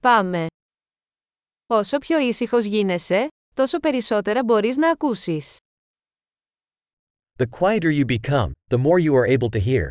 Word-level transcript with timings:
Πάμε. 0.00 0.46
Όσο 1.66 1.98
πιο 1.98 2.18
ήσυχος 2.18 2.64
γίνεσαι, 2.64 3.28
τόσο 3.54 3.78
περισσότερα 3.78 4.44
μπορείς 4.44 4.76
να 4.76 4.90
ακούσεις. 4.90 5.56
The 7.36 7.46
quieter 7.60 7.92
you 7.92 8.04
become, 8.04 8.50
the 8.70 8.78
more 8.78 8.98
you 8.98 9.12
are 9.14 9.38
able 9.38 9.48
to 9.48 9.60
hear. 9.60 9.90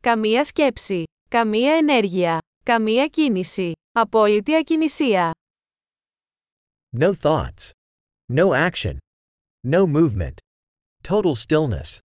Καμία 0.00 0.44
σκέψη. 0.44 1.02
Καμία 1.28 1.76
ενέργεια. 1.76 2.38
Καμία 2.64 3.06
κίνηση. 3.06 3.72
Απόλυτη 3.92 4.54
ακινησία. 4.56 5.30
No 6.98 7.12
thoughts. 7.22 7.70
No 8.32 8.70
action. 8.70 8.96
No 9.66 9.86
movement. 9.86 10.34
Total 11.02 11.34
stillness. 11.34 11.98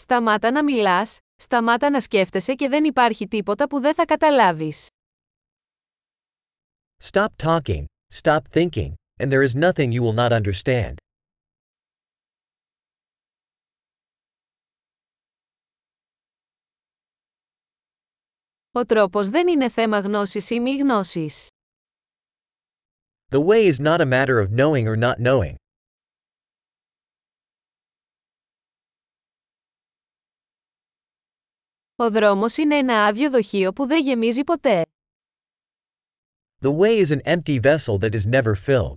Σταμάτα 0.00 0.50
να 0.50 0.64
μιλάς, 0.64 1.18
σταμάτα 1.36 1.90
να 1.90 2.00
σκέφτεσαι 2.00 2.54
και 2.54 2.68
δεν 2.68 2.84
υπάρχει 2.84 3.28
τίποτα 3.28 3.68
που 3.68 3.80
δεν 3.80 3.94
θα 3.94 4.04
καταλάβεις. 4.04 4.86
Stop 7.02 7.28
talking, 7.36 7.84
stop 8.14 8.40
thinking, 8.52 8.92
and 9.20 9.30
there 9.30 9.42
is 9.42 9.54
nothing 9.54 9.92
you 9.92 10.02
will 10.02 10.14
not 10.14 10.32
understand. 10.32 10.94
Ο 18.72 18.84
τρόπος 18.84 19.28
δεν 19.28 19.48
είναι 19.48 19.68
θέμα 19.68 19.98
γνώσης 19.98 20.50
ή 20.50 20.60
μη 20.60 20.76
γνώσης. 20.76 21.48
The 23.28 23.44
way 23.44 23.72
is 23.72 23.78
not 23.78 24.00
a 24.00 24.06
matter 24.06 24.38
of 24.40 24.50
knowing 24.50 24.86
or 24.86 24.96
not 24.96 25.16
knowing. 25.18 25.54
Ο 32.00 32.10
δρόμος 32.10 32.56
είναι 32.56 32.76
ένα 32.76 33.04
άδειο 33.06 33.30
δοχείο 33.30 33.72
που 33.72 33.86
δεν 33.86 34.02
γεμίζει 34.02 34.44
ποτέ. 34.44 34.82
The 36.60 36.76
way 36.78 37.06
is 37.06 37.10
an 37.10 37.22
empty 37.22 37.60
vessel 37.60 37.98
that 37.98 38.14
is 38.14 38.26
never 38.26 38.54
filled. 38.66 38.94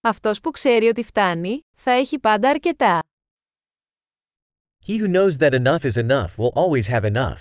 Αυτός 0.00 0.40
που 0.40 0.50
ξέρει 0.50 0.86
ότι 0.86 1.02
φτάνει, 1.02 1.60
θα 1.76 1.90
έχει 1.90 2.18
πάντα 2.18 2.50
αρκετά. 2.50 3.00
He 4.86 5.00
who 5.00 5.14
knows 5.14 5.36
that 5.38 5.52
enough 5.52 5.84
is 5.84 5.96
enough 5.96 6.36
will 6.36 6.52
always 6.54 6.86
have 6.88 7.04
enough. 7.04 7.40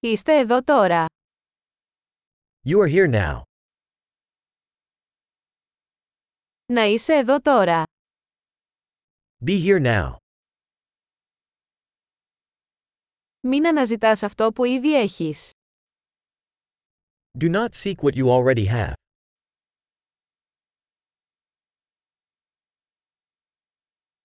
Είστε 0.00 0.38
εδώ 0.38 0.62
τώρα. 0.62 1.06
You 2.65 2.77
are 2.79 2.87
here 2.87 3.09
now. 3.11 3.41
Να 6.65 6.83
είσαι 6.83 7.13
εδώ 7.13 7.39
τώρα. 7.39 7.83
Be 9.45 9.65
here 9.65 9.81
now. 9.81 10.15
Μην 13.39 13.67
αναζητάς 13.67 14.23
αυτό 14.23 14.51
που 14.51 14.63
ήδη 14.63 14.93
έχεις. 14.95 15.51
Do 17.39 17.51
not 17.51 17.69
seek 17.73 17.95
what 18.01 18.13
you 18.15 18.25
already 18.25 18.65
have. 18.67 18.93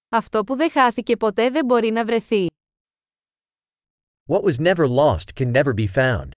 Αυτό 0.08 0.44
που 0.44 0.56
δεν 0.56 0.70
χάθηκε 0.70 1.16
ποτέ 1.16 1.50
δεν 1.50 1.64
μπορεί 1.64 1.90
να 1.90 2.04
βρεθεί. 2.04 2.46
What 4.26 4.42
was 4.42 4.58
never 4.58 4.86
lost 4.88 5.34
can 5.34 5.52
never 5.52 5.74
be 5.74 5.86
found. 5.86 6.28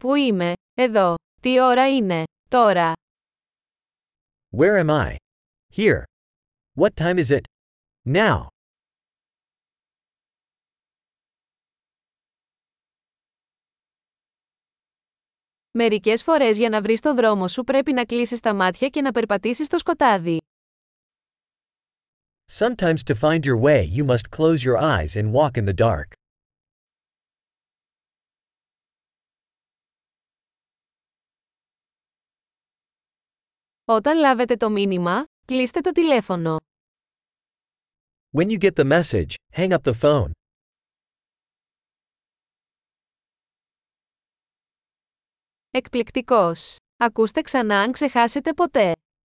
Πού 0.00 0.14
είμαι, 0.14 0.52
εδώ. 0.74 1.14
Τι 1.40 1.60
ώρα 1.60 1.94
είναι, 1.94 2.22
τώρα. 2.48 2.92
Where 4.56 4.84
am 4.84 4.88
I? 4.88 5.16
Here. 5.76 6.02
What 6.80 6.94
time 6.94 7.18
is 7.18 7.30
it? 7.30 7.40
Now. 8.04 8.46
Μερικές 15.70 16.22
φορές 16.22 16.58
για 16.58 16.68
να 16.68 16.82
βρεις 16.82 17.00
το 17.00 17.14
δρόμο 17.14 17.48
σου 17.48 17.64
πρέπει 17.64 17.92
να 17.92 18.04
κλείσεις 18.04 18.40
τα 18.40 18.54
μάτια 18.54 18.88
και 18.88 19.00
να 19.00 19.12
περπατήσεις 19.12 19.66
στο 19.66 19.78
σκοτάδι. 19.78 20.38
Sometimes 22.52 22.98
to 23.06 23.14
find 23.14 23.44
your 23.44 23.60
way 23.60 23.82
you 23.96 24.04
must 24.04 24.30
close 24.36 24.64
your 24.64 24.78
eyes 24.78 25.16
and 25.16 25.32
walk 25.32 25.56
in 25.56 25.64
the 25.64 25.74
dark. 25.74 26.19
Όταν 33.92 34.18
λάβετε 34.18 34.56
το 34.56 34.70
μήνυμα, 34.70 35.24
κλείστε 35.46 35.80
το 35.80 35.92
τηλέφωνο. 35.92 36.56
When 38.36 38.46
you 38.46 38.58
get 38.58 38.72
the 38.72 39.00
message, 39.00 39.34
hang 39.56 39.68
up 39.68 39.82
the 39.82 39.92
phone. 40.00 40.30
Εκπληκτικός. 45.70 46.76
Ακούστε 46.96 47.40
ξανά 47.40 47.80
αν 47.80 47.92
ξεχάσετε 47.92 48.52
ποτέ. 48.52 48.92